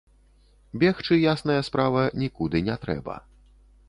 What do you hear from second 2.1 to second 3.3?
нікуды не трэба.